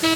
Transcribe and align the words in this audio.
Leuk 0.00 0.12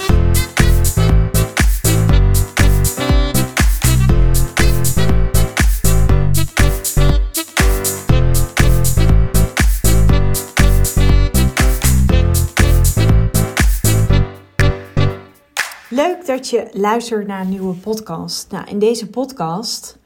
dat 16.27 16.51
je 16.51 16.69
luistert 16.73 17.27
naar 17.27 17.41
een 17.41 17.49
nieuwe 17.49 17.75
podcast. 17.75 18.51
Nou, 18.51 18.69
in 18.69 18.79
deze 18.79 19.11
podcast, 19.11 19.99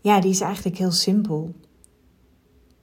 ja, 0.00 0.20
die 0.20 0.30
is 0.30 0.40
eigenlijk 0.40 0.78
heel 0.78 0.90
simpel. 0.90 1.54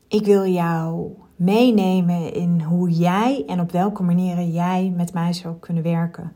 Ik 0.08 0.26
wil 0.26 0.46
jou 0.46 1.12
meenemen 1.36 2.34
in 2.34 2.62
hoe 2.62 2.90
jij 2.90 3.44
en 3.48 3.60
op 3.60 3.72
welke 3.72 4.04
manieren 4.04 4.52
jij 4.52 4.94
met 4.96 5.14
mij 5.14 5.34
zou 5.34 5.56
kunnen 5.60 5.84
werken. 5.84 6.34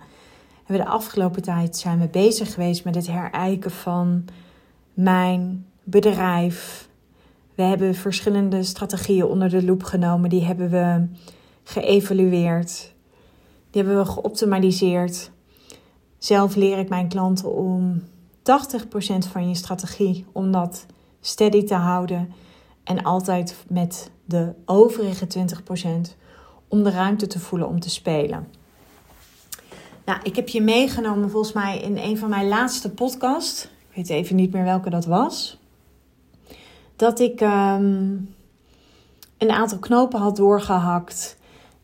En 0.66 0.78
de 0.78 0.86
afgelopen 0.86 1.42
tijd 1.42 1.78
zijn 1.78 2.00
we 2.00 2.08
bezig 2.08 2.54
geweest 2.54 2.84
met 2.84 2.96
het 2.96 3.08
herijken 3.08 3.72
van 3.72 4.26
mijn 4.94 5.66
bedrijf. 5.84 6.90
We 7.56 7.64
hebben 7.64 7.96
verschillende 7.96 8.64
strategieën 8.64 9.26
onder 9.26 9.50
de 9.50 9.64
loep 9.64 9.84
genomen. 9.84 10.30
Die 10.30 10.44
hebben 10.44 10.70
we 10.70 11.08
geëvalueerd. 11.64 12.94
Die 13.70 13.84
hebben 13.84 14.04
we 14.04 14.12
geoptimaliseerd. 14.12 15.31
Zelf 16.18 16.56
leer 16.56 16.78
ik 16.78 16.90
mijn 16.90 17.08
klanten 17.08 17.56
om 17.56 18.02
80% 18.40 18.44
van 19.31 19.48
je 19.48 19.56
strategie 19.56 20.26
om 20.31 20.52
dat 20.52 20.86
steady 21.22 21.64
te 21.64 21.76
houden 21.76 22.34
en 22.90 23.04
altijd 23.04 23.56
met 23.68 24.12
de 24.26 24.54
overige 24.66 25.28
20% 25.28 26.16
om 26.68 26.84
de 26.84 26.90
ruimte 26.90 27.28
te 27.28 27.40
voelen 27.40 27.68
om 27.68 27.80
te 27.80 27.90
spelen. 27.90 28.48
Nou, 30.06 30.20
ik 30.23 30.36
heb 30.36 30.48
je 30.48 30.62
meegenomen 30.62 31.30
volgens 31.30 31.54
mij 31.54 31.80
in 31.80 31.98
een 31.98 32.18
van 32.18 32.30
mijn 32.30 32.48
laatste 32.48 32.90
podcasts. 32.90 33.64
Ik 33.64 33.96
weet 33.96 34.09
even 34.09 34.36
niet 34.36 34.52
meer 34.52 34.64
welke 34.64 34.90
dat 34.90 35.06
was. 35.06 35.59
Dat 36.96 37.20
ik 37.20 37.42
um, 37.42 38.36
een 39.38 39.52
aantal 39.52 39.80
knopen 39.80 40.20
had 40.20 40.36
doorgehakt 40.36 41.38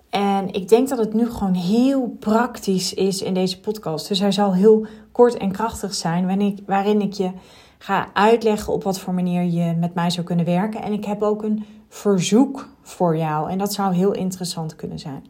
en 0.09 0.53
ik 0.53 0.69
denk 0.69 0.89
dat 0.89 0.97
het 0.97 1.13
nu 1.13 1.29
gewoon 1.29 1.53
heel 1.53 2.15
praktisch 2.19 2.93
is 2.93 3.21
in 3.21 3.33
deze 3.33 3.59
podcast. 3.59 4.07
Dus 4.07 4.19
hij 4.19 4.31
zal 4.31 4.53
heel 4.53 4.85
kort 5.11 5.37
en 5.37 5.51
krachtig 5.51 5.93
zijn, 5.93 6.25
waarin 6.65 7.01
ik 7.01 7.13
je 7.13 7.31
ga 7.77 8.09
uitleggen 8.13 8.73
op 8.73 8.83
wat 8.83 8.99
voor 8.99 9.13
manier 9.13 9.43
je 9.43 9.73
met 9.73 9.93
mij 9.93 10.09
zou 10.09 10.25
kunnen 10.25 10.45
werken. 10.45 10.81
En 10.81 10.93
ik 10.93 11.05
heb 11.05 11.21
ook 11.21 11.43
een 11.43 11.65
verzoek 11.89 12.67
voor 12.81 13.17
jou. 13.17 13.49
En 13.49 13.57
dat 13.57 13.73
zou 13.73 13.93
heel 13.93 14.11
interessant 14.11 14.75
kunnen 14.75 14.99
zijn. 14.99 15.25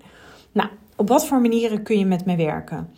Nou, 0.51 0.69
op 0.95 1.07
wat 1.07 1.25
voor 1.25 1.41
manieren 1.41 1.83
kun 1.83 1.99
je 1.99 2.05
met 2.05 2.25
me 2.25 2.35
werken? 2.35 2.89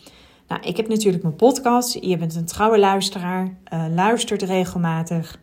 Nou, 0.48 0.62
ik 0.62 0.78
heb 0.78 0.88
natuurlijk 0.88 1.24
mijn 1.24 1.36
podcast. 1.36 1.94
Je 2.02 2.18
bent 2.18 2.36
een 2.36 2.46
trouwe 2.46 2.80
luisteraar, 2.80 3.58
uh, 3.74 3.86
luistert 3.96 4.42
regelmatig. 4.42 5.40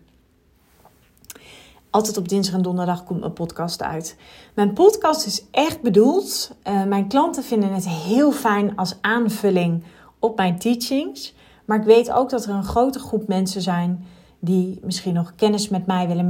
Altijd 1.91 2.17
op 2.17 2.29
dinsdag 2.29 2.55
en 2.55 2.63
donderdag 2.63 3.05
komt 3.05 3.21
mijn 3.21 3.33
podcast 3.33 3.83
uit. 3.83 4.17
Mijn 4.55 4.73
podcast 4.73 5.27
is 5.27 5.45
echt 5.51 5.83
bedoeld. 5.83 6.57
Uh, 6.69 6.85
mijn 6.85 7.09
klanten 7.09 7.45
vinden 7.45 7.73
het 7.75 7.89
heel 7.89 8.33
fijn 8.33 8.77
als 8.77 8.97
aanvulling 9.01 9.85
op 10.19 10.37
mijn 10.37 10.59
teachings. 10.59 11.35
Maar 11.65 11.79
ik 11.79 11.85
weet 11.85 12.13
ook 12.13 12.31
dat 12.31 12.45
er 12.45 12.55
een 12.55 12.65
grote 12.65 12.99
groep 12.99 13.29
mensen 13.29 13.63
zijn 13.63 14.05
die 14.39 14.81
misschien 14.83 15.15
nog 15.15 15.35
kennis 15.35 15.69
met 15.69 15.87
mij 15.87 16.07
willen 16.07 16.27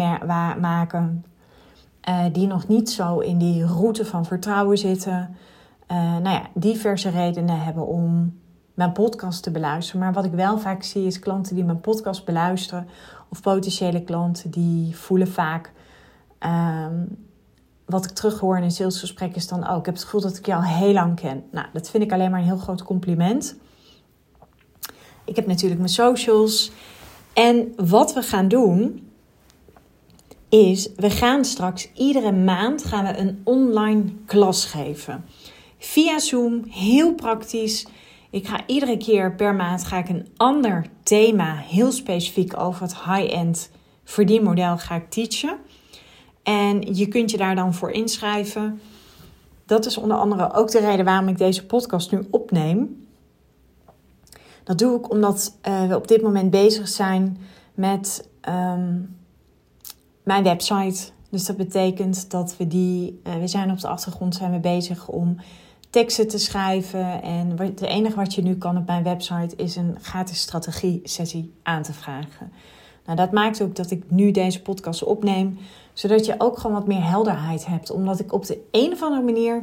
maken. 0.61 1.25
Uh, 2.09 2.25
die 2.33 2.47
nog 2.47 2.69
niet 2.69 2.91
zo 2.91 3.19
in 3.19 3.39
die 3.39 3.67
route 3.67 4.05
van 4.05 4.25
vertrouwen 4.25 4.79
zitten. 4.79 5.37
Uh, 5.91 5.97
nou 5.97 6.29
ja, 6.29 6.43
diverse 6.55 7.09
redenen 7.09 7.61
hebben 7.61 7.87
om 7.87 8.39
mijn 8.75 8.93
podcast 8.93 9.43
te 9.43 9.51
beluisteren. 9.51 10.01
Maar 10.01 10.13
wat 10.13 10.25
ik 10.25 10.33
wel 10.33 10.59
vaak 10.59 10.83
zie 10.83 11.07
is 11.07 11.19
klanten 11.19 11.55
die 11.55 11.65
mijn 11.65 11.81
podcast 11.81 12.25
beluisteren 12.25 12.89
of 13.31 13.41
potentiële 13.41 14.03
klanten 14.03 14.51
die 14.51 14.97
voelen 14.97 15.29
vaak. 15.29 15.73
Um, 16.41 17.17
wat 17.85 18.05
ik 18.05 18.11
terughoor 18.11 18.57
in 18.57 18.63
een 18.63 18.71
salesgesprek 18.71 19.37
is 19.37 19.49
dan 19.49 19.67
ook. 19.67 19.71
Oh, 19.71 19.79
ik 19.79 19.85
heb 19.85 19.95
het 19.95 20.05
gevoel 20.05 20.21
dat 20.21 20.39
ik 20.39 20.49
al 20.49 20.63
heel 20.63 20.93
lang 20.93 21.21
ken. 21.21 21.45
Nou, 21.51 21.67
dat 21.73 21.91
vind 21.91 22.03
ik 22.03 22.13
alleen 22.13 22.31
maar 22.31 22.41
een 22.41 22.47
heel 22.47 22.57
groot 22.57 22.83
compliment. 22.83 23.57
Ik 25.25 25.37
heb 25.37 25.47
natuurlijk 25.47 25.81
mijn 25.81 25.93
socials. 25.93 26.71
En 27.33 27.73
wat 27.77 28.15
we 28.15 28.23
gaan 28.23 28.49
doen 28.49 29.09
is, 30.49 30.89
we 30.97 31.11
gaan 31.11 31.45
straks 31.45 31.89
iedere 31.95 32.33
maand 32.33 32.85
gaan 32.85 33.05
we 33.05 33.19
een 33.19 33.41
online 33.45 34.03
klas 34.27 34.65
geven. 34.65 35.25
Via 35.79 36.19
Zoom, 36.19 36.65
heel 36.69 37.15
praktisch. 37.15 37.87
Ik 38.31 38.47
ga 38.47 38.67
iedere 38.67 38.97
keer 38.97 39.35
per 39.35 39.55
maand 39.55 39.85
ga 39.85 39.99
ik 39.99 40.09
een 40.09 40.29
ander 40.37 40.87
thema, 41.03 41.57
heel 41.57 41.93
specifiek 41.93 42.61
over 42.61 42.83
het 42.83 42.95
high-end 42.95 43.71
verdienmodel 44.05 44.79
ga 44.79 44.95
ik 44.95 45.11
teachen. 45.11 45.57
En 46.43 46.95
je 46.95 47.09
kunt 47.09 47.31
je 47.31 47.37
daar 47.37 47.55
dan 47.55 47.75
voor 47.75 47.91
inschrijven. 47.91 48.81
Dat 49.67 49.87
is 49.87 49.97
onder 49.97 50.17
andere 50.17 50.53
ook 50.53 50.71
de 50.71 50.81
reden 50.81 51.05
waarom 51.05 51.29
ik 51.29 51.39
deze 51.39 51.67
podcast 51.67 52.13
nu 52.13 52.27
opneem. 52.31 53.04
Dat 54.65 54.79
doe 54.79 54.99
ik 54.99 55.11
omdat 55.11 55.57
uh, 55.69 55.89
we 55.89 55.97
op 55.97 56.09
dit 56.09 56.23
moment 56.23 56.51
bezig 56.51 56.89
zijn 56.89 57.39
met 57.75 58.29
um, 58.49 59.17
mijn 60.23 60.43
website. 60.43 61.13
Dus 61.31 61.45
dat 61.45 61.57
betekent 61.57 62.31
dat 62.31 62.57
we 62.57 62.67
die, 62.67 63.21
uh, 63.27 63.35
we 63.35 63.47
zijn 63.47 63.71
op 63.71 63.81
de 63.81 63.89
achtergrond 63.89 64.35
zijn 64.35 64.53
we 64.53 64.59
bezig 64.59 65.09
om 65.09 65.37
teksten 65.91 66.29
te 66.29 66.39
schrijven. 66.39 67.23
En 67.23 67.59
het 67.59 67.81
enige 67.81 68.17
wat 68.17 68.35
je 68.35 68.43
nu 68.43 68.57
kan 68.57 68.77
op 68.77 68.87
mijn 68.87 69.03
website 69.03 69.57
is 69.57 69.77
een 69.77 69.97
gratis 70.01 70.41
strategie-sessie 70.41 71.53
aan 71.63 71.83
te 71.83 71.93
vragen. 71.93 72.53
Nou, 73.05 73.17
dat 73.17 73.33
maakt 73.33 73.63
ook 73.63 73.77
dat 73.77 73.91
ik 73.91 74.03
nu 74.09 74.31
deze 74.31 74.63
podcast 74.63 75.05
opneem, 75.05 75.59
zodat 75.93 76.27
je 76.27 76.35
ook 76.39 76.59
gewoon 76.59 76.77
wat 76.77 76.87
meer 76.87 77.05
helderheid 77.09 77.67
hebt. 77.67 77.91
Omdat 77.91 78.21
ik 78.21 78.33
op 78.33 78.47
de 78.47 78.59
een 78.71 78.93
of 78.93 79.03
andere 79.03 79.23
manier 79.23 79.63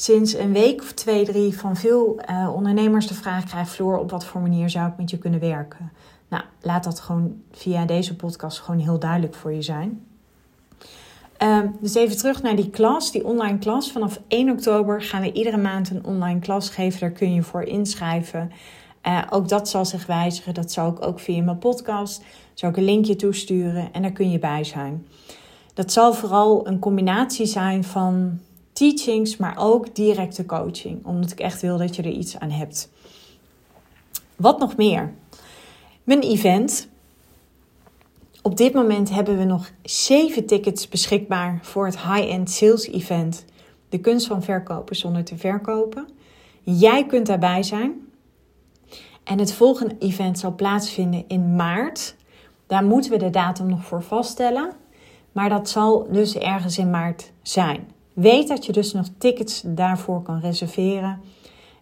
sinds 0.00 0.34
een 0.34 0.52
week 0.52 0.80
of 0.80 0.92
twee, 0.92 1.24
drie 1.24 1.58
van 1.58 1.76
veel 1.76 2.20
uh, 2.30 2.54
ondernemers 2.54 3.06
de 3.06 3.14
vraag 3.14 3.44
krijg: 3.44 3.68
Floor, 3.68 3.98
op 3.98 4.10
wat 4.10 4.24
voor 4.24 4.40
manier 4.40 4.70
zou 4.70 4.88
ik 4.88 4.96
met 4.96 5.10
je 5.10 5.18
kunnen 5.18 5.40
werken? 5.40 5.92
Nou, 6.28 6.42
laat 6.60 6.84
dat 6.84 7.00
gewoon 7.00 7.42
via 7.52 7.84
deze 7.84 8.16
podcast 8.16 8.58
gewoon 8.58 8.80
heel 8.80 8.98
duidelijk 8.98 9.34
voor 9.34 9.52
je 9.52 9.62
zijn. 9.62 10.06
Um, 11.42 11.76
dus 11.80 11.94
even 11.94 12.16
terug 12.16 12.42
naar 12.42 12.56
die 12.56 12.70
klas, 12.70 13.12
die 13.12 13.24
online 13.24 13.58
klas. 13.58 13.92
Vanaf 13.92 14.20
1 14.28 14.50
oktober 14.50 15.02
gaan 15.02 15.22
we 15.22 15.32
iedere 15.32 15.56
maand 15.56 15.90
een 15.90 16.04
online 16.04 16.40
klas 16.40 16.70
geven. 16.70 17.00
Daar 17.00 17.10
kun 17.10 17.34
je 17.34 17.42
voor 17.42 17.62
inschrijven. 17.62 18.52
Uh, 19.06 19.22
ook 19.30 19.48
dat 19.48 19.68
zal 19.68 19.84
zich 19.84 20.06
wijzigen. 20.06 20.54
Dat 20.54 20.72
zal 20.72 20.90
ik 20.90 21.06
ook 21.06 21.20
via 21.20 21.42
mijn 21.42 21.58
podcast. 21.58 22.24
Zal 22.54 22.70
ik 22.70 22.76
een 22.76 22.84
linkje 22.84 23.16
toesturen 23.16 23.92
en 23.92 24.02
daar 24.02 24.12
kun 24.12 24.30
je 24.30 24.38
bij 24.38 24.64
zijn. 24.64 25.06
Dat 25.74 25.92
zal 25.92 26.14
vooral 26.14 26.66
een 26.66 26.78
combinatie 26.78 27.46
zijn 27.46 27.84
van 27.84 28.40
teachings, 28.78 29.36
maar 29.36 29.54
ook 29.58 29.94
directe 29.94 30.46
coaching. 30.46 31.06
Omdat 31.06 31.30
ik 31.30 31.40
echt 31.40 31.60
wil 31.60 31.78
dat 31.78 31.96
je 31.96 32.02
er 32.02 32.10
iets 32.10 32.38
aan 32.38 32.50
hebt. 32.50 32.90
Wat 34.36 34.58
nog 34.58 34.76
meer? 34.76 35.14
Mijn 36.04 36.20
event 36.20 36.88
op 38.42 38.56
dit 38.56 38.72
moment 38.72 39.10
hebben 39.10 39.38
we 39.38 39.44
nog 39.44 39.70
7 39.82 40.46
tickets 40.46 40.88
beschikbaar 40.88 41.58
voor 41.62 41.86
het 41.86 41.98
high-end 41.98 42.50
sales 42.50 42.86
event. 42.86 43.44
De 43.88 43.98
kunst 43.98 44.26
van 44.26 44.42
verkopen 44.42 44.96
zonder 44.96 45.24
te 45.24 45.36
verkopen. 45.36 46.08
Jij 46.62 47.06
kunt 47.06 47.26
daarbij 47.26 47.62
zijn. 47.62 47.92
En 49.24 49.38
het 49.38 49.52
volgende 49.52 49.96
event 49.98 50.38
zal 50.38 50.54
plaatsvinden 50.54 51.24
in 51.28 51.56
maart. 51.56 52.16
Daar 52.66 52.84
moeten 52.84 53.10
we 53.10 53.16
de 53.16 53.30
datum 53.30 53.66
nog 53.66 53.84
voor 53.84 54.02
vaststellen. 54.02 54.72
Maar 55.32 55.48
dat 55.48 55.68
zal 55.68 56.06
dus 56.10 56.34
ergens 56.34 56.78
in 56.78 56.90
maart 56.90 57.30
zijn. 57.42 57.96
Weet 58.18 58.48
dat 58.48 58.66
je 58.66 58.72
dus 58.72 58.92
nog 58.92 59.06
tickets 59.18 59.62
daarvoor 59.66 60.22
kan 60.22 60.40
reserveren. 60.40 61.20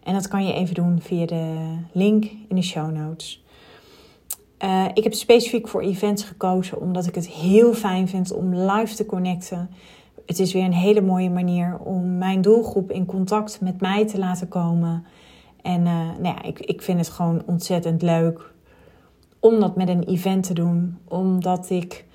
En 0.03 0.13
dat 0.13 0.27
kan 0.27 0.45
je 0.45 0.53
even 0.53 0.75
doen 0.75 1.01
via 1.01 1.25
de 1.25 1.77
link 1.91 2.25
in 2.47 2.55
de 2.55 2.61
show 2.61 2.91
notes. 2.91 3.43
Uh, 4.63 4.85
ik 4.93 5.03
heb 5.03 5.13
specifiek 5.13 5.67
voor 5.67 5.81
events 5.81 6.23
gekozen 6.23 6.81
omdat 6.81 7.05
ik 7.05 7.15
het 7.15 7.27
heel 7.27 7.73
fijn 7.73 8.07
vind 8.07 8.33
om 8.33 8.55
live 8.55 8.95
te 8.95 9.05
connecten. 9.05 9.69
Het 10.25 10.39
is 10.39 10.53
weer 10.53 10.63
een 10.63 10.73
hele 10.73 11.01
mooie 11.01 11.29
manier 11.29 11.77
om 11.79 12.17
mijn 12.17 12.41
doelgroep 12.41 12.91
in 12.91 13.05
contact 13.05 13.61
met 13.61 13.81
mij 13.81 14.07
te 14.07 14.19
laten 14.19 14.47
komen. 14.47 15.05
En 15.61 15.81
uh, 15.81 15.93
nou 16.19 16.23
ja, 16.23 16.43
ik, 16.43 16.59
ik 16.59 16.81
vind 16.81 16.99
het 16.99 17.09
gewoon 17.09 17.43
ontzettend 17.45 18.01
leuk 18.01 18.53
om 19.39 19.59
dat 19.59 19.75
met 19.75 19.89
een 19.89 20.03
event 20.03 20.43
te 20.43 20.53
doen. 20.53 20.97
Omdat 21.07 21.69
ik 21.69 22.05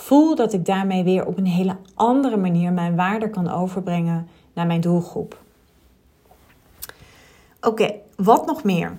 voel 0.00 0.34
dat 0.34 0.52
ik 0.52 0.64
daarmee 0.64 1.04
weer 1.04 1.26
op 1.26 1.38
een 1.38 1.46
hele 1.46 1.76
andere 1.94 2.36
manier 2.36 2.72
mijn 2.72 2.96
waarde 2.96 3.30
kan 3.30 3.50
overbrengen 3.50 4.28
naar 4.52 4.66
mijn 4.66 4.80
doelgroep. 4.80 5.40
Oké, 7.60 7.94
wat 8.16 8.46
nog 8.46 8.64
meer? 8.64 8.96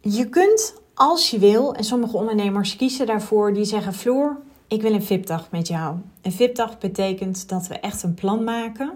Je 0.00 0.28
kunt 0.28 0.74
als 0.94 1.30
je 1.30 1.38
wil, 1.38 1.74
en 1.74 1.84
sommige 1.84 2.16
ondernemers 2.16 2.76
kiezen 2.76 3.06
daarvoor, 3.06 3.52
die 3.52 3.64
zeggen: 3.64 3.94
Floor, 3.94 4.36
ik 4.68 4.82
wil 4.82 4.92
een 4.92 5.02
VIP-dag 5.02 5.50
met 5.50 5.68
jou. 5.68 5.96
Een 6.22 6.32
VIP-dag 6.32 6.78
betekent 6.78 7.48
dat 7.48 7.66
we 7.66 7.74
echt 7.74 8.02
een 8.02 8.14
plan 8.14 8.44
maken. 8.44 8.92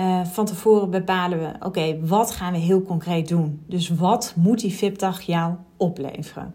uh, 0.00 0.24
van 0.24 0.44
tevoren 0.44 0.90
bepalen 0.90 1.38
we, 1.38 1.66
oké, 1.66 1.98
wat 2.06 2.30
gaan 2.30 2.52
we 2.52 2.58
heel 2.58 2.82
concreet 2.82 3.28
doen? 3.28 3.62
Dus 3.66 3.88
wat 3.88 4.32
moet 4.36 4.60
die 4.60 4.74
VIP-dag 4.74 5.20
jou 5.20 5.54
opleveren? 5.76 6.54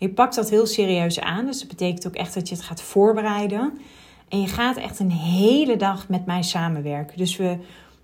Je 0.00 0.08
pakt 0.08 0.34
dat 0.34 0.50
heel 0.50 0.66
serieus 0.66 1.20
aan, 1.20 1.46
dus 1.46 1.58
dat 1.58 1.68
betekent 1.68 2.06
ook 2.06 2.14
echt 2.14 2.34
dat 2.34 2.48
je 2.48 2.54
het 2.54 2.64
gaat 2.64 2.82
voorbereiden. 2.82 3.78
En 4.28 4.40
je 4.40 4.46
gaat 4.46 4.76
echt 4.76 4.98
een 4.98 5.10
hele 5.10 5.76
dag 5.76 6.08
met 6.08 6.26
mij 6.26 6.42
samenwerken. 6.42 7.18
Dus 7.18 7.36
we 7.36 7.56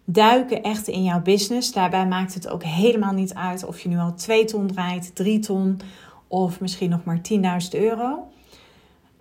duiken 0.05 0.63
echt 0.63 0.89
in 0.89 1.03
jouw 1.05 1.23
business. 1.23 1.73
Daarbij 1.73 2.07
maakt 2.07 2.35
het 2.35 2.49
ook 2.49 2.63
helemaal 2.65 3.13
niet 3.13 3.35
uit 3.35 3.65
of 3.65 3.81
je 3.81 3.89
nu 3.89 3.99
al 3.99 4.15
2 4.15 4.45
ton 4.45 4.67
draait, 4.67 5.15
3 5.15 5.39
ton 5.39 5.81
of 6.29 6.61
misschien 6.61 6.91
nog 6.91 7.05
maar 7.05 7.21
10.000 7.33 7.69
euro. 7.71 8.29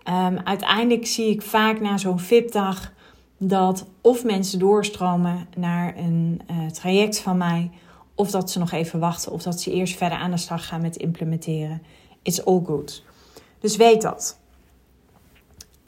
Um, 0.10 0.40
uiteindelijk 0.44 1.06
zie 1.06 1.30
ik 1.30 1.42
vaak 1.42 1.80
na 1.80 1.98
zo'n 1.98 2.20
VIP-dag 2.20 2.94
dat 3.38 3.86
of 4.02 4.24
mensen 4.24 4.60
doorstromen 4.60 5.48
naar 5.58 5.98
een 5.98 6.42
uh, 6.52 6.68
traject 6.68 7.20
van 7.20 7.38
mij, 7.38 7.72
of 8.16 8.32
dat 8.32 8.52
ze 8.52 8.60
nog 8.60 8.72
even 8.72 9.00
wachten, 9.00 9.32
of 9.32 9.44
dat 9.44 9.62
ze 9.62 9.72
eerst 9.72 9.98
verder 9.98 10.18
aan 10.18 10.32
de 10.32 10.38
slag 10.38 10.68
gaan 10.68 10.82
met 10.82 10.96
implementeren. 10.96 11.82
It's 12.26 12.46
all 12.46 12.62
good. 12.66 13.04
Dus 13.60 13.76
weet 13.76 14.02
dat. 14.02 14.40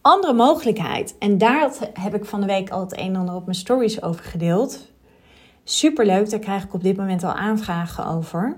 Andere 0.01 0.33
mogelijkheid, 0.33 1.15
en 1.19 1.37
daar 1.37 1.73
heb 1.93 2.15
ik 2.15 2.25
van 2.25 2.39
de 2.39 2.45
week 2.45 2.69
al 2.69 2.79
het 2.79 2.97
een 2.97 3.05
en 3.05 3.15
ander 3.15 3.35
op 3.35 3.45
mijn 3.45 3.57
stories 3.57 4.01
over 4.01 4.23
gedeeld. 4.23 4.91
Superleuk, 5.63 6.29
daar 6.29 6.39
krijg 6.39 6.63
ik 6.63 6.73
op 6.73 6.83
dit 6.83 6.97
moment 6.97 7.23
al 7.23 7.33
aanvragen 7.33 8.05
over. 8.05 8.57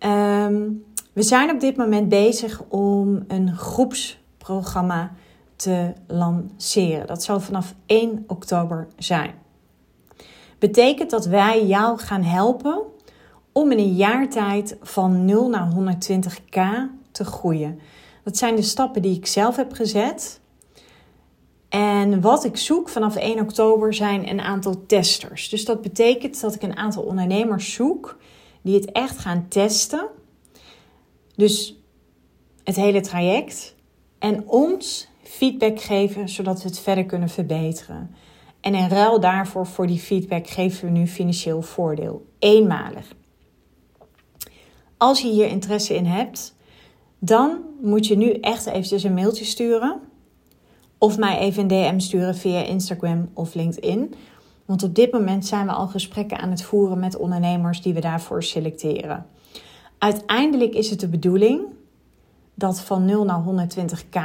Um, 0.00 0.84
we 1.12 1.22
zijn 1.22 1.50
op 1.50 1.60
dit 1.60 1.76
moment 1.76 2.08
bezig 2.08 2.62
om 2.68 3.24
een 3.28 3.56
groepsprogramma 3.56 5.12
te 5.56 5.92
lanceren. 6.06 7.06
Dat 7.06 7.22
zal 7.22 7.40
vanaf 7.40 7.74
1 7.86 8.24
oktober 8.26 8.88
zijn. 8.96 9.34
Betekent 10.58 11.10
dat 11.10 11.26
wij 11.26 11.66
jou 11.66 11.98
gaan 11.98 12.22
helpen 12.22 12.82
om 13.56 13.72
in 13.72 13.78
een 13.78 13.94
jaar 13.94 14.28
tijd 14.28 14.76
van 14.82 15.24
0 15.24 15.48
naar 15.48 15.72
120k 15.74 16.60
te 17.10 17.24
groeien. 17.24 17.78
Dat 18.24 18.36
zijn 18.36 18.56
de 18.56 18.62
stappen 18.62 19.02
die 19.02 19.16
ik 19.16 19.26
zelf 19.26 19.56
heb 19.56 19.72
gezet. 19.72 20.40
En 21.68 22.20
wat 22.20 22.44
ik 22.44 22.56
zoek 22.56 22.88
vanaf 22.88 23.16
1 23.16 23.40
oktober 23.40 23.94
zijn 23.94 24.28
een 24.28 24.40
aantal 24.40 24.86
testers. 24.86 25.48
Dus 25.48 25.64
dat 25.64 25.82
betekent 25.82 26.40
dat 26.40 26.54
ik 26.54 26.62
een 26.62 26.76
aantal 26.76 27.02
ondernemers 27.02 27.72
zoek 27.72 28.18
die 28.62 28.74
het 28.74 28.92
echt 28.92 29.18
gaan 29.18 29.46
testen. 29.48 30.06
Dus 31.36 31.80
het 32.64 32.76
hele 32.76 33.00
traject. 33.00 33.74
En 34.18 34.48
ons 34.48 35.08
feedback 35.22 35.80
geven 35.80 36.28
zodat 36.28 36.62
we 36.62 36.68
het 36.68 36.78
verder 36.78 37.04
kunnen 37.04 37.28
verbeteren. 37.28 38.14
En 38.60 38.74
in 38.74 38.88
ruil 38.88 39.20
daarvoor, 39.20 39.66
voor 39.66 39.86
die 39.86 40.00
feedback, 40.00 40.46
geven 40.46 40.84
we 40.84 40.98
nu 40.98 41.06
financieel 41.06 41.62
voordeel. 41.62 42.26
Eenmalig. 42.38 43.14
Als 44.96 45.20
je 45.20 45.28
hier 45.28 45.46
interesse 45.46 45.94
in 45.94 46.06
hebt, 46.06 46.54
dan 47.18 47.58
moet 47.82 48.06
je 48.06 48.16
nu 48.16 48.32
echt 48.32 48.66
eventjes 48.66 49.02
een 49.02 49.14
mailtje 49.14 49.44
sturen. 49.44 50.00
Of 50.98 51.18
mij 51.18 51.38
even 51.38 51.62
een 51.62 51.68
DM 51.68 51.98
sturen 51.98 52.34
via 52.34 52.62
Instagram 52.62 53.28
of 53.32 53.54
LinkedIn. 53.54 54.14
Want 54.64 54.82
op 54.82 54.94
dit 54.94 55.12
moment 55.12 55.46
zijn 55.46 55.66
we 55.66 55.72
al 55.72 55.86
gesprekken 55.86 56.38
aan 56.38 56.50
het 56.50 56.62
voeren 56.62 56.98
met 56.98 57.16
ondernemers 57.16 57.82
die 57.82 57.94
we 57.94 58.00
daarvoor 58.00 58.42
selecteren. 58.42 59.26
Uiteindelijk 59.98 60.74
is 60.74 60.90
het 60.90 61.00
de 61.00 61.08
bedoeling 61.08 61.60
dat 62.54 62.80
van 62.80 63.04
0 63.04 63.24
naar 63.24 63.42
120k, 63.44 64.20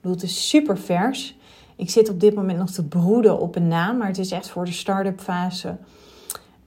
het 0.00 0.22
is 0.22 0.48
super 0.48 0.78
vers. 0.78 1.36
Ik 1.76 1.90
zit 1.90 2.08
op 2.08 2.20
dit 2.20 2.34
moment 2.34 2.58
nog 2.58 2.70
te 2.70 2.84
broeden 2.84 3.38
op 3.38 3.56
een 3.56 3.68
naam, 3.68 3.96
maar 3.96 4.06
het 4.06 4.18
is 4.18 4.30
echt 4.30 4.48
voor 4.48 4.64
de 4.64 4.72
start-up 4.72 5.20
fase. 5.20 5.76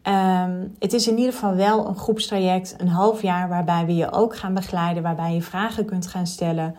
Ehm, 0.10 0.68
het 0.80 0.94
is 0.94 1.08
in 1.08 1.18
ieder 1.18 1.34
geval 1.34 1.56
wel 1.56 1.88
een 1.88 1.96
groepstraject, 1.96 2.76
een 2.78 2.88
half 2.88 3.22
jaar, 3.22 3.50
waarbij 3.50 3.86
we 3.86 3.96
je 3.96 4.12
ook 4.12 4.36
gaan 4.36 4.54
begeleiden, 4.54 5.04
waarbij 5.04 5.34
je 5.34 5.42
vragen 5.42 5.86
kunt 5.86 6.08
gaan 6.08 6.28
stellen. 6.28 6.76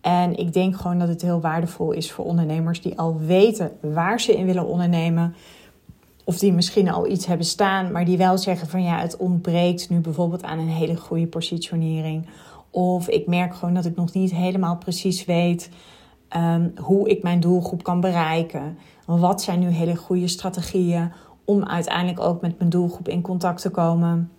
En 0.00 0.36
ik 0.36 0.52
denk 0.52 0.76
gewoon 0.76 0.98
dat 0.98 1.08
het 1.08 1.22
heel 1.22 1.40
waardevol 1.40 1.92
is 1.92 2.12
voor 2.12 2.24
ondernemers 2.24 2.82
die 2.82 2.98
al 2.98 3.18
weten 3.18 3.70
waar 3.80 4.20
ze 4.20 4.36
in 4.36 4.46
willen 4.46 4.66
ondernemen. 4.66 5.34
Of 6.24 6.38
die 6.38 6.52
misschien 6.52 6.90
al 6.90 7.08
iets 7.08 7.26
hebben 7.26 7.46
staan, 7.46 7.92
maar 7.92 8.04
die 8.04 8.16
wel 8.16 8.38
zeggen 8.38 8.68
van 8.68 8.82
ja, 8.82 8.98
het 8.98 9.16
ontbreekt 9.16 9.90
nu 9.90 9.98
bijvoorbeeld 9.98 10.42
aan 10.42 10.58
een 10.58 10.68
hele 10.68 10.96
goede 10.96 11.26
positionering. 11.26 12.26
Of 12.70 13.08
ik 13.08 13.26
merk 13.26 13.54
gewoon 13.54 13.74
dat 13.74 13.84
ik 13.84 13.96
nog 13.96 14.12
niet 14.12 14.34
helemaal 14.34 14.76
precies 14.76 15.24
weet 15.24 15.70
um, 16.36 16.72
hoe 16.76 17.08
ik 17.08 17.22
mijn 17.22 17.40
doelgroep 17.40 17.82
kan 17.82 18.00
bereiken. 18.00 18.78
Wat 19.04 19.42
zijn 19.42 19.58
nu 19.58 19.68
hele 19.68 19.96
goede 19.96 20.28
strategieën 20.28 21.12
om 21.48 21.64
uiteindelijk 21.64 22.20
ook 22.20 22.40
met 22.40 22.58
mijn 22.58 22.70
doelgroep 22.70 23.08
in 23.08 23.22
contact 23.22 23.60
te 23.60 23.70
komen? 23.70 24.32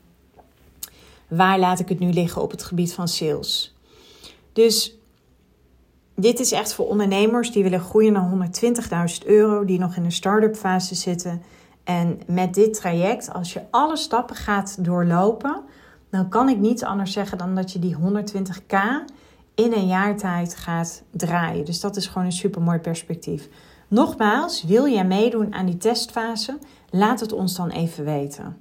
Waar 1.28 1.60
laat 1.60 1.80
ik 1.80 1.90
het 1.90 2.00
nu 2.00 2.12
liggen 2.12 2.42
op 2.42 2.52
het 2.52 2.64
gebied 2.64 2.94
van 2.94 3.08
sales? 3.08 3.76
Dus 4.54 4.98
dit 6.16 6.40
is 6.40 6.52
echt 6.52 6.74
voor 6.74 6.88
ondernemers 6.88 7.52
die 7.52 7.64
willen 7.64 7.80
groeien 7.80 8.14
naar 8.14 8.50
120.000 9.22 9.28
euro, 9.28 9.66
die 9.66 9.80
nog 9.80 9.96
in 9.96 10.04
de 10.04 10.12
start-up 10.12 10.56
fase 10.56 10.96
zitten. 10.96 11.42
En 11.84 12.20
met 12.28 12.54
dit 12.54 12.74
traject, 12.74 13.34
als 13.34 13.54
je 13.54 13.62
alle 13.70 13.98
stappen 13.98 14.36
gaat 14.36 14.86
doorlopen, 14.86 15.62
dan 16.10 16.30
kan 16.30 16.50
ik 16.50 16.58
niet 16.58 16.84
anders 16.84 17.12
zeggen 17.12 17.38
dan 17.38 17.56
dat 17.56 17.72
je 17.72 17.80
die 17.80 17.96
120k 17.96 18.78
in 19.56 19.74
een 19.74 19.88
jaar 19.88 20.18
tijd 20.18 20.56
gaat 20.56 21.04
draaien. 21.12 21.66
Dus 21.66 21.80
dat 21.80 21.96
is 21.96 22.08
gewoon 22.08 22.26
een 22.26 22.32
super 22.32 22.62
mooi 22.62 22.80
perspectief. 22.80 23.50
Nogmaals, 23.88 24.64
wil 24.64 24.88
jij 24.88 25.06
meedoen 25.06 25.54
aan 25.54 25.66
die 25.66 25.78
testfase? 25.78 26.58
Laat 26.92 27.20
het 27.20 27.32
ons 27.32 27.56
dan 27.56 27.70
even 27.70 28.06
weten. 28.06 28.58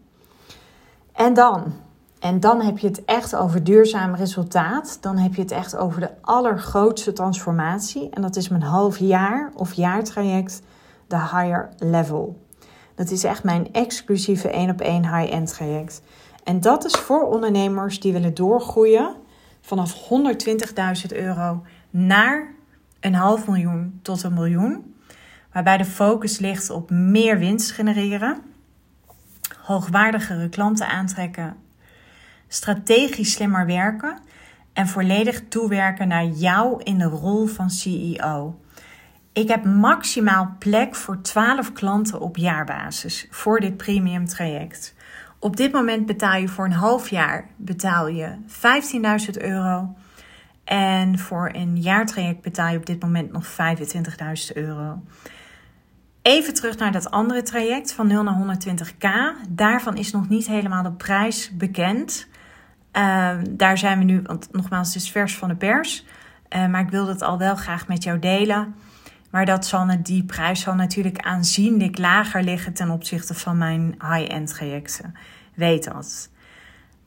En 1.12 1.34
dan, 1.34 1.72
en 2.18 2.40
dan 2.40 2.60
heb 2.60 2.78
je 2.78 2.86
het 2.86 3.04
echt 3.04 3.36
over 3.36 3.64
duurzaam 3.64 4.14
resultaat. 4.14 4.98
Dan 5.00 5.16
heb 5.16 5.34
je 5.34 5.42
het 5.42 5.50
echt 5.50 5.76
over 5.76 6.00
de 6.00 6.10
allergrootste 6.20 7.12
transformatie. 7.12 8.10
En 8.10 8.22
dat 8.22 8.36
is 8.36 8.48
mijn 8.48 8.62
half 8.62 8.98
jaar 8.98 9.52
of 9.54 9.72
jaartraject, 9.72 10.62
de 11.06 11.18
higher 11.18 11.68
level. 11.78 12.46
Dat 12.94 13.10
is 13.10 13.24
echt 13.24 13.44
mijn 13.44 13.72
exclusieve 13.72 14.48
1 14.48 14.70
op 14.70 14.80
1 14.80 15.16
high-end 15.16 15.48
traject. 15.48 16.02
En 16.44 16.60
dat 16.60 16.84
is 16.84 16.92
voor 16.92 17.22
ondernemers 17.22 18.00
die 18.00 18.12
willen 18.12 18.34
doorgroeien 18.34 19.14
vanaf 19.60 20.08
120.000 21.10 21.16
euro 21.16 21.62
naar 21.90 22.54
een 23.00 23.14
half 23.14 23.46
miljoen 23.46 23.98
tot 24.02 24.22
een 24.22 24.34
miljoen. 24.34 24.94
Waarbij 25.58 25.76
de 25.76 25.90
focus 25.90 26.38
ligt 26.38 26.70
op 26.70 26.90
meer 26.90 27.38
winst 27.38 27.70
genereren, 27.70 28.42
hoogwaardigere 29.62 30.48
klanten 30.48 30.88
aantrekken, 30.88 31.56
strategisch 32.48 33.32
slimmer 33.32 33.66
werken 33.66 34.18
en 34.72 34.88
volledig 34.88 35.42
toewerken 35.48 36.08
naar 36.08 36.24
jou 36.24 36.82
in 36.82 36.98
de 36.98 37.04
rol 37.04 37.46
van 37.46 37.70
CEO. 37.70 38.60
Ik 39.32 39.48
heb 39.48 39.64
maximaal 39.64 40.56
plek 40.58 40.94
voor 40.94 41.20
12 41.20 41.72
klanten 41.72 42.20
op 42.20 42.36
jaarbasis 42.36 43.26
voor 43.30 43.60
dit 43.60 43.76
premium 43.76 44.26
traject. 44.26 44.94
Op 45.38 45.56
dit 45.56 45.72
moment 45.72 46.06
betaal 46.06 46.36
je 46.36 46.48
voor 46.48 46.64
een 46.64 46.72
half 46.72 47.08
jaar 47.08 47.48
betaal 47.56 48.08
je 48.08 48.34
15.000 49.26 49.42
euro. 49.42 49.94
En 50.64 51.18
voor 51.18 51.50
een 51.52 51.80
jaartraject 51.80 52.40
betaal 52.40 52.70
je 52.70 52.78
op 52.78 52.86
dit 52.86 53.02
moment 53.02 53.32
nog 53.32 53.46
25.000 53.46 54.54
euro. 54.54 55.02
Even 56.22 56.54
terug 56.54 56.78
naar 56.78 56.92
dat 56.92 57.10
andere 57.10 57.42
traject 57.42 57.92
van 57.92 58.06
0 58.06 58.22
naar 58.22 58.56
120k. 58.58 59.08
Daarvan 59.48 59.96
is 59.96 60.12
nog 60.12 60.28
niet 60.28 60.46
helemaal 60.46 60.82
de 60.82 60.92
prijs 60.92 61.56
bekend. 61.56 62.28
Uh, 62.92 63.30
daar 63.50 63.78
zijn 63.78 63.98
we 63.98 64.04
nu, 64.04 64.22
want 64.22 64.48
nogmaals, 64.52 64.94
het 64.94 65.02
is 65.02 65.10
vers 65.10 65.36
van 65.36 65.48
de 65.48 65.56
pers. 65.56 66.04
Uh, 66.56 66.66
maar 66.66 66.80
ik 66.80 66.90
wilde 66.90 67.12
het 67.12 67.22
al 67.22 67.38
wel 67.38 67.56
graag 67.56 67.88
met 67.88 68.02
jou 68.02 68.18
delen. 68.18 68.74
Maar 69.30 69.44
dat 69.46 69.66
zal, 69.66 69.86
die 70.02 70.24
prijs 70.24 70.60
zal 70.60 70.74
natuurlijk 70.74 71.18
aanzienlijk 71.18 71.98
lager 71.98 72.42
liggen 72.42 72.72
ten 72.72 72.90
opzichte 72.90 73.34
van 73.34 73.58
mijn 73.58 73.94
high-end 74.00 74.48
trajecten. 74.48 75.14
Weet 75.54 75.84
dat. 75.84 76.30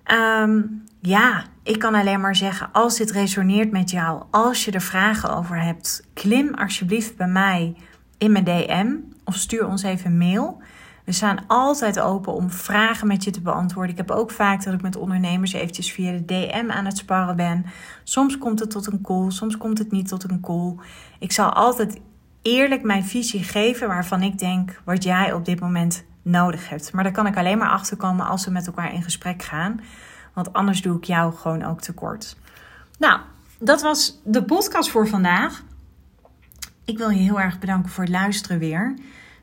Ehm, 0.03 0.61
ja, 0.99 1.43
ik 1.63 1.79
kan 1.79 1.95
alleen 1.95 2.21
maar 2.21 2.35
zeggen, 2.35 2.69
als 2.71 2.97
dit 2.97 3.11
resoneert 3.11 3.71
met 3.71 3.89
jou, 3.89 4.23
als 4.31 4.65
je 4.65 4.71
er 4.71 4.81
vragen 4.81 5.35
over 5.35 5.61
hebt, 5.61 6.07
klim 6.13 6.53
alsjeblieft 6.53 7.15
bij 7.15 7.27
mij 7.27 7.75
in 8.21 8.31
mijn 8.31 8.43
DM 8.43 8.95
of 9.23 9.35
stuur 9.35 9.67
ons 9.67 9.83
even 9.83 10.17
mail. 10.17 10.61
We 11.05 11.11
staan 11.11 11.43
altijd 11.47 11.99
open 11.99 12.33
om 12.33 12.51
vragen 12.51 13.07
met 13.07 13.23
je 13.23 13.31
te 13.31 13.41
beantwoorden. 13.41 13.91
Ik 13.91 13.97
heb 13.97 14.11
ook 14.11 14.31
vaak 14.31 14.63
dat 14.63 14.73
ik 14.73 14.81
met 14.81 14.95
ondernemers 14.95 15.53
eventjes 15.53 15.91
via 15.91 16.11
de 16.11 16.25
DM 16.25 16.69
aan 16.69 16.85
het 16.85 16.97
sparren 16.97 17.35
ben. 17.35 17.65
Soms 18.03 18.37
komt 18.37 18.59
het 18.59 18.69
tot 18.69 18.87
een 18.87 19.01
call, 19.01 19.31
soms 19.31 19.57
komt 19.57 19.77
het 19.77 19.91
niet 19.91 20.07
tot 20.07 20.23
een 20.23 20.39
call. 20.39 20.75
Ik 21.19 21.31
zal 21.31 21.49
altijd 21.49 21.99
eerlijk 22.41 22.83
mijn 22.83 23.03
visie 23.03 23.43
geven 23.43 23.87
waarvan 23.87 24.21
ik 24.21 24.39
denk 24.39 24.81
wat 24.83 25.03
jij 25.03 25.33
op 25.33 25.45
dit 25.45 25.59
moment 25.59 26.03
nodig 26.21 26.69
hebt. 26.69 26.93
Maar 26.93 27.03
daar 27.03 27.13
kan 27.13 27.27
ik 27.27 27.37
alleen 27.37 27.57
maar 27.57 27.69
achter 27.69 27.97
komen 27.97 28.25
als 28.25 28.45
we 28.45 28.51
met 28.51 28.67
elkaar 28.67 28.93
in 28.93 29.03
gesprek 29.03 29.43
gaan. 29.43 29.79
Want 30.33 30.53
anders 30.53 30.81
doe 30.81 30.97
ik 30.97 31.03
jou 31.03 31.33
gewoon 31.33 31.63
ook 31.63 31.81
tekort. 31.81 32.37
Nou, 32.99 33.19
dat 33.59 33.81
was 33.81 34.21
de 34.23 34.43
podcast 34.43 34.89
voor 34.89 35.07
vandaag. 35.07 35.63
Ik 36.85 36.97
wil 36.97 37.09
je 37.09 37.19
heel 37.19 37.39
erg 37.39 37.59
bedanken 37.59 37.91
voor 37.91 38.03
het 38.03 38.13
luisteren 38.13 38.59
weer. 38.59 38.93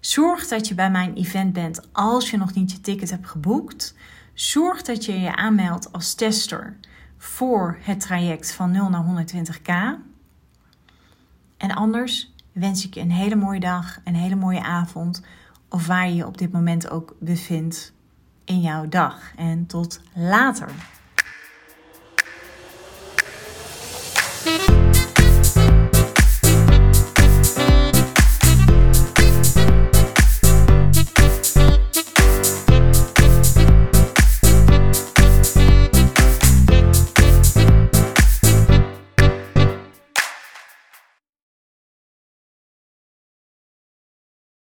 Zorg 0.00 0.49
dat 0.49 0.68
je 0.68 0.75
bij 0.75 0.90
mijn 0.90 1.14
event 1.14 1.52
bent 1.52 1.88
als 1.92 2.30
je 2.30 2.37
nog 2.37 2.54
niet 2.54 2.71
je 2.71 2.80
ticket 2.80 3.11
hebt 3.11 3.28
geboekt. 3.28 3.95
Zorg 4.35 4.83
dat 4.83 5.04
je 5.04 5.21
je 5.21 5.37
aanmeldt 5.37 5.92
als 5.92 6.14
tester 6.14 6.76
voor 7.16 7.78
het 7.80 8.00
traject 8.00 8.52
van 8.52 8.71
0 8.71 8.88
naar 8.88 9.04
120k. 9.04 10.00
En 11.57 11.71
anders 11.71 12.35
wens 12.52 12.87
ik 12.87 12.95
je 12.95 13.00
een 13.00 13.11
hele 13.11 13.37
mooie 13.37 13.61
dag, 13.61 14.00
een 14.04 14.14
hele 14.14 14.37
mooie 14.37 14.62
avond, 14.62 15.23
of 15.68 15.87
waar 15.87 16.09
je 16.09 16.14
je 16.14 16.26
op 16.26 16.38
dit 16.38 16.52
moment 16.52 16.90
ook 16.90 17.14
bevindt 17.21 17.92
in 18.45 18.61
jouw 18.61 18.88
dag. 18.88 19.33
En 19.37 19.66
tot 19.66 20.00
later. 20.14 20.71